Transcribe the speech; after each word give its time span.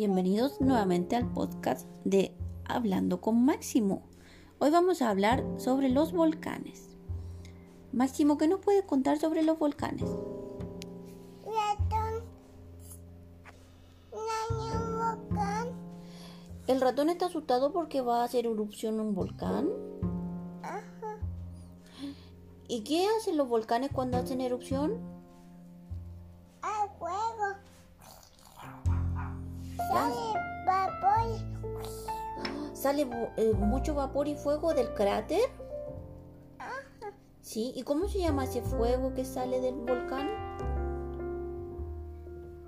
bienvenidos 0.00 0.62
nuevamente 0.62 1.14
al 1.14 1.30
podcast 1.30 1.86
de 2.04 2.34
Hablando 2.64 3.20
con 3.20 3.44
Máximo. 3.44 4.08
Hoy 4.58 4.70
vamos 4.70 5.02
a 5.02 5.10
hablar 5.10 5.44
sobre 5.58 5.90
los 5.90 6.12
volcanes. 6.12 6.96
Máximo, 7.92 8.38
¿qué 8.38 8.48
nos 8.48 8.60
puedes 8.60 8.82
contar 8.84 9.18
sobre 9.18 9.42
los 9.42 9.58
volcanes? 9.58 10.08
Ratón. 11.44 12.24
Volcán. 14.10 15.68
¿El 16.66 16.80
ratón 16.80 17.10
está 17.10 17.26
asustado 17.26 17.70
porque 17.70 18.00
va 18.00 18.22
a 18.22 18.24
hacer 18.24 18.46
erupción 18.46 19.00
un 19.00 19.14
volcán? 19.14 19.68
Ajá. 20.62 21.18
¿Y 22.68 22.84
qué 22.84 23.06
hacen 23.18 23.36
los 23.36 23.50
volcanes 23.50 23.90
cuando 23.92 24.16
hacen 24.16 24.40
erupción? 24.40 25.19
Sale 30.00 30.34
vapor. 30.66 32.74
¿Sale 32.74 33.06
vo- 33.06 33.30
eh, 33.36 33.52
mucho 33.54 33.94
vapor 33.94 34.26
y 34.28 34.34
fuego 34.34 34.72
del 34.74 34.92
cráter? 34.94 35.40
Sí, 37.42 37.72
¿y 37.74 37.82
cómo 37.82 38.06
se 38.08 38.20
llama 38.20 38.44
ese 38.44 38.62
fuego 38.62 39.12
que 39.14 39.24
sale 39.24 39.60
del 39.60 39.74
volcán? 39.74 40.28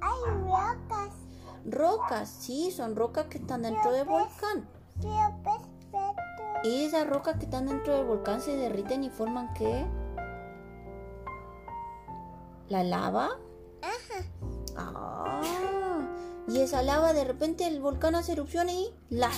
Hay 0.00 0.24
rocas. 0.42 1.14
Rocas, 1.64 2.28
sí, 2.28 2.70
son 2.72 2.96
rocas 2.96 3.26
que 3.26 3.38
están 3.38 3.62
dentro 3.62 3.92
del 3.92 4.04
volcán. 4.06 4.66
Y 6.64 6.84
esas 6.84 7.08
rocas 7.08 7.36
que 7.36 7.44
están 7.44 7.66
dentro 7.66 7.96
del 7.96 8.06
volcán 8.06 8.40
se 8.40 8.56
derriten 8.56 9.04
y 9.04 9.10
forman 9.10 9.52
qué? 9.54 9.86
¿La 12.68 12.82
lava? 12.82 13.28
Ajá. 13.82 14.24
Ah, 14.76 15.40
y 16.48 16.60
esa 16.60 16.82
lava 16.82 17.12
de 17.12 17.24
repente 17.24 17.66
el 17.66 17.80
volcán 17.80 18.14
hace 18.14 18.32
erupción 18.32 18.68
y 18.68 18.92
la, 19.10 19.30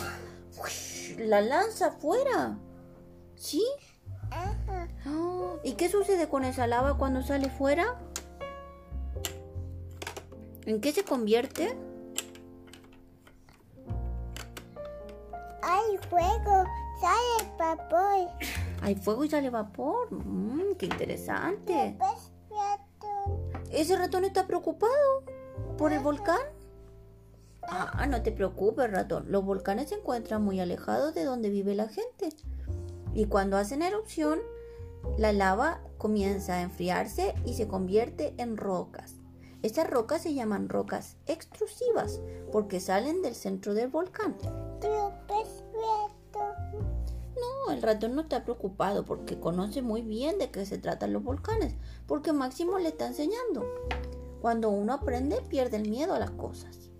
la 1.18 1.40
lanza 1.40 1.88
afuera. 1.88 2.58
¿Sí? 3.36 3.64
¿Y 5.62 5.72
qué 5.72 5.88
sucede 5.88 6.28
con 6.28 6.44
esa 6.44 6.66
lava 6.66 6.96
cuando 6.96 7.22
sale 7.22 7.48
fuera? 7.48 7.98
¿En 10.66 10.80
qué 10.80 10.92
se 10.92 11.04
convierte? 11.04 11.76
Hay 15.62 15.98
fuego. 16.08 16.64
Sale 17.00 17.52
vapor. 17.58 18.28
Hay 18.82 18.94
fuego 18.94 19.24
y 19.24 19.30
sale 19.30 19.50
vapor. 19.50 20.12
Mm, 20.12 20.74
qué 20.78 20.86
interesante. 20.86 21.98
¿Ese 23.70 23.96
ratón 23.96 24.24
está 24.24 24.46
preocupado 24.46 25.24
por 25.76 25.92
el 25.92 26.00
volcán? 26.00 26.40
Ah, 27.68 28.06
no 28.08 28.22
te 28.22 28.32
preocupes, 28.32 28.90
ratón. 28.90 29.26
Los 29.28 29.44
volcanes 29.44 29.88
se 29.88 29.96
encuentran 29.96 30.42
muy 30.42 30.60
alejados 30.60 31.14
de 31.14 31.24
donde 31.24 31.50
vive 31.50 31.74
la 31.74 31.88
gente. 31.88 32.30
Y 33.14 33.26
cuando 33.26 33.56
hacen 33.56 33.82
erupción, 33.82 34.40
la 35.18 35.32
lava 35.32 35.80
comienza 35.98 36.54
a 36.54 36.62
enfriarse 36.62 37.34
y 37.44 37.54
se 37.54 37.68
convierte 37.68 38.34
en 38.38 38.56
rocas. 38.56 39.14
Estas 39.62 39.88
rocas 39.88 40.22
se 40.22 40.34
llaman 40.34 40.68
rocas 40.68 41.16
extrusivas 41.26 42.20
porque 42.52 42.80
salen 42.80 43.22
del 43.22 43.34
centro 43.34 43.72
del 43.74 43.88
volcán. 43.88 44.36
No, 47.34 47.72
el 47.72 47.82
ratón 47.82 48.14
no 48.14 48.22
está 48.22 48.44
preocupado 48.44 49.04
porque 49.04 49.40
conoce 49.40 49.82
muy 49.82 50.02
bien 50.02 50.38
de 50.38 50.50
qué 50.50 50.66
se 50.66 50.78
tratan 50.78 51.12
los 51.12 51.22
volcanes, 51.22 51.74
porque 52.06 52.32
Máximo 52.32 52.78
le 52.78 52.88
está 52.88 53.06
enseñando. 53.06 53.64
Cuando 54.40 54.68
uno 54.68 54.92
aprende, 54.92 55.40
pierde 55.48 55.78
el 55.78 55.88
miedo 55.88 56.14
a 56.14 56.18
las 56.18 56.32
cosas. 56.32 56.90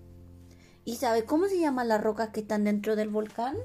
¿Y 0.85 0.97
sabe 0.97 1.25
cómo 1.25 1.47
se 1.47 1.59
llaman 1.59 1.89
las 1.89 2.03
rocas 2.03 2.29
que 2.29 2.41
están 2.41 2.65
dentro 2.65 2.95
del 2.95 3.09
volcán? 3.09 3.57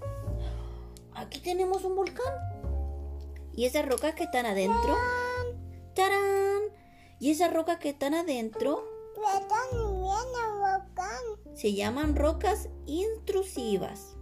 Aquí 1.13 1.41
tenemos 1.41 1.83
un 1.83 1.95
volcán. 1.95 2.33
¿Y 3.53 3.65
esas 3.65 3.85
rocas 3.85 4.15
que 4.15 4.23
están 4.23 4.45
adentro? 4.45 4.95
¡Tarán! 5.93 6.61
¿Y 7.19 7.31
esas 7.31 7.53
rocas 7.53 7.77
que 7.79 7.89
están 7.89 8.13
adentro 8.13 8.81
Ratón 9.17 10.01
viene 10.01 10.59
volcán. 10.59 11.55
se 11.55 11.73
llaman 11.73 12.15
rocas 12.15 12.69
intrusivas? 12.85 14.15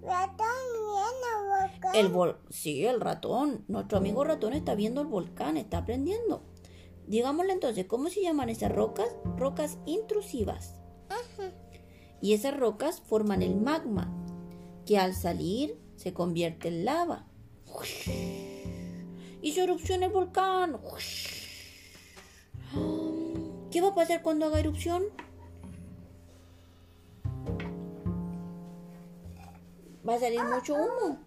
Ratón 0.00 0.46
viene 0.76 1.70
volcán. 1.72 1.94
El 1.96 2.08
vol 2.08 2.38
sí, 2.50 2.86
el 2.86 3.00
ratón. 3.00 3.64
Nuestro 3.66 3.98
amigo 3.98 4.22
ratón 4.22 4.52
está 4.52 4.76
viendo 4.76 5.00
el 5.00 5.08
volcán, 5.08 5.56
está 5.56 5.78
aprendiendo. 5.78 6.44
Digámosle 7.08 7.52
entonces, 7.52 7.86
¿cómo 7.86 8.10
se 8.10 8.22
llaman 8.22 8.48
esas 8.48 8.70
rocas? 8.70 9.08
Rocas 9.36 9.78
intrusivas. 9.86 10.74
Ajá. 11.08 11.52
Y 12.20 12.32
esas 12.32 12.56
rocas 12.56 13.00
forman 13.00 13.42
el 13.42 13.56
magma, 13.56 14.12
que 14.84 14.98
al 14.98 15.14
salir 15.14 15.78
se 15.96 16.12
convierte 16.12 16.68
en 16.68 16.84
lava. 16.84 17.26
Hizo 19.42 19.62
erupción 19.62 20.02
el 20.02 20.10
volcán. 20.10 20.80
¿Qué 23.70 23.80
va 23.80 23.88
a 23.88 23.94
pasar 23.94 24.22
cuando 24.22 24.46
haga 24.46 24.60
erupción? 24.60 25.04
Va 30.08 30.14
a 30.14 30.20
salir 30.20 30.42
mucho 30.42 30.74
humo. 30.74 31.18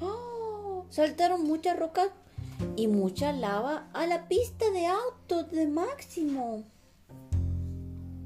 ¡Oh! 0.00 0.84
Saltaron 0.90 1.44
muchas 1.44 1.78
rocas 1.78 2.10
y 2.76 2.88
mucha 2.88 3.32
lava 3.32 3.88
a 3.92 4.06
la 4.06 4.28
pista 4.28 4.70
de 4.70 4.86
autos 4.86 5.50
de 5.50 5.66
Máximo. 5.68 6.64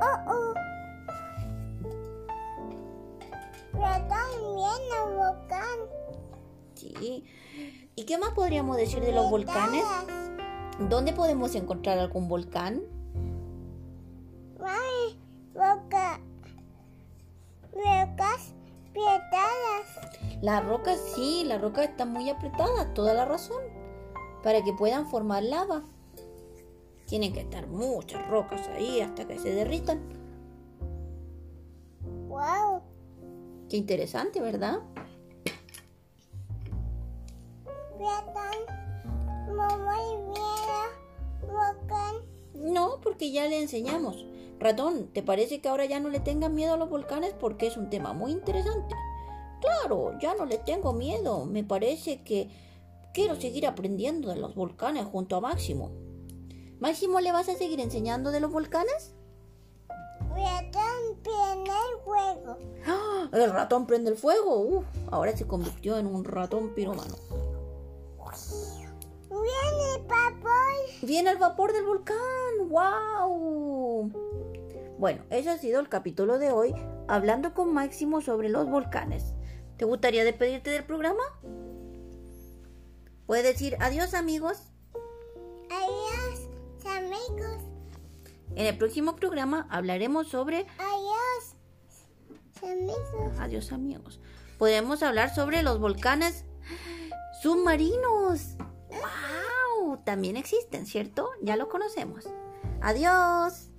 Oh, 0.02 0.18
oh. 0.26 0.54
Ratón 3.74 4.56
viene 4.56 5.16
volcán. 5.16 5.78
Sí. 6.74 7.24
¿Y 7.94 8.04
qué 8.04 8.18
más 8.18 8.30
podríamos 8.30 8.76
decir 8.76 9.00
de 9.00 9.12
los 9.12 9.30
volcanes? 9.30 9.84
¿Dónde 10.88 11.12
podemos 11.12 11.54
encontrar 11.54 12.00
algún 12.00 12.26
volcán? 12.28 12.82
Mami, 14.58 15.20
boca. 15.54 16.18
Rocas 17.72 18.54
piedras. 18.92 20.40
Las 20.40 20.64
rocas 20.66 21.00
sí, 21.14 21.44
las 21.44 21.60
rocas 21.60 21.90
están 21.90 22.12
muy 22.12 22.28
apretadas, 22.28 22.92
toda 22.94 23.14
la 23.14 23.24
razón. 23.24 23.62
Para 24.42 24.64
que 24.64 24.72
puedan 24.72 25.08
formar 25.08 25.44
lava. 25.44 25.84
Tienen 27.12 27.34
que 27.34 27.40
estar 27.40 27.66
muchas 27.66 28.26
rocas 28.28 28.66
ahí 28.68 29.02
hasta 29.02 29.28
que 29.28 29.38
se 29.38 29.52
derritan. 29.52 30.00
Wow. 32.26 32.80
Qué 33.68 33.76
interesante, 33.76 34.40
¿verdad? 34.40 34.78
No, 42.54 42.98
porque 43.02 43.30
ya 43.30 43.46
le 43.46 43.60
enseñamos. 43.60 44.24
Ratón, 44.58 45.08
¿te 45.12 45.22
parece 45.22 45.60
que 45.60 45.68
ahora 45.68 45.84
ya 45.84 46.00
no 46.00 46.08
le 46.08 46.20
tengan 46.20 46.54
miedo 46.54 46.72
a 46.72 46.78
los 46.78 46.88
volcanes 46.88 47.34
porque 47.38 47.66
es 47.66 47.76
un 47.76 47.90
tema 47.90 48.14
muy 48.14 48.32
interesante? 48.32 48.94
Claro, 49.60 50.18
ya 50.18 50.34
no 50.34 50.46
le 50.46 50.56
tengo 50.56 50.94
miedo. 50.94 51.44
Me 51.44 51.62
parece 51.62 52.22
que 52.22 52.48
quiero 53.12 53.38
seguir 53.38 53.66
aprendiendo 53.66 54.30
de 54.30 54.36
los 54.36 54.54
volcanes 54.54 55.04
junto 55.04 55.36
a 55.36 55.42
Máximo. 55.42 56.11
Máximo, 56.82 57.20
¿le 57.20 57.30
vas 57.30 57.48
a 57.48 57.54
seguir 57.54 57.78
enseñando 57.78 58.32
de 58.32 58.40
los 58.40 58.50
volcanes? 58.50 59.14
Ratón 60.30 61.22
viene 61.22 61.70
el 61.70 61.94
juego. 62.02 62.58
¡Ah! 62.84 63.28
El 63.32 63.52
ratón 63.52 63.86
prende 63.86 64.10
el 64.10 64.16
fuego. 64.16 64.58
Uf, 64.58 64.84
ahora 65.12 65.36
se 65.36 65.46
convirtió 65.46 65.96
en 65.96 66.08
un 66.08 66.24
ratón 66.24 66.74
piromano. 66.74 67.14
Viene 69.30 70.08
papá. 70.08 70.58
Viene 71.02 71.30
el 71.30 71.38
vapor 71.38 71.72
del 71.72 71.84
volcán. 71.84 72.18
¡Wow! 72.68 74.10
Bueno, 74.98 75.22
eso 75.30 75.52
ha 75.52 75.58
sido 75.58 75.78
el 75.78 75.88
capítulo 75.88 76.40
de 76.40 76.50
hoy, 76.50 76.74
hablando 77.06 77.54
con 77.54 77.72
Máximo 77.72 78.22
sobre 78.22 78.48
los 78.48 78.68
volcanes. 78.68 79.34
¿Te 79.76 79.84
gustaría 79.84 80.24
despedirte 80.24 80.70
del 80.70 80.82
programa? 80.82 81.22
Puedes 83.26 83.44
decir 83.44 83.76
adiós 83.78 84.14
amigos. 84.14 84.71
En 88.54 88.66
el 88.66 88.76
próximo 88.76 89.16
programa 89.16 89.66
hablaremos 89.70 90.28
sobre... 90.28 90.66
Adiós, 90.78 91.56
amigos. 92.62 93.38
Adiós 93.38 93.72
amigos. 93.72 94.20
Podremos 94.58 95.02
hablar 95.02 95.34
sobre 95.34 95.62
los 95.62 95.78
volcanes 95.78 96.44
submarinos. 97.42 98.56
¡Wow! 98.90 100.02
También 100.04 100.36
existen, 100.36 100.86
¿cierto? 100.86 101.30
Ya 101.42 101.56
lo 101.56 101.68
conocemos. 101.68 102.28
Adiós. 102.80 103.71